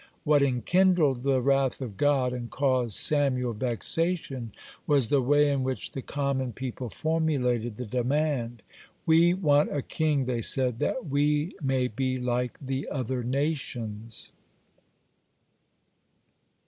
[0.23, 4.51] What enkindled the wrath of God and caused Samuel vexation,
[4.87, 8.63] was the way in which the common people formulated the demand.
[9.05, 14.31] "We want a king," they said, "that we may be like the other nations."